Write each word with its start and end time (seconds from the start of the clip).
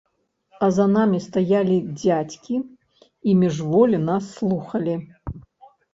А 0.67 0.67
за 0.75 0.85
намі 0.93 1.19
стаялі 1.25 1.75
дзядзькі 1.99 2.55
і 3.29 3.35
міжволі 3.43 3.97
нас 4.11 4.23
слухалі. 4.39 4.95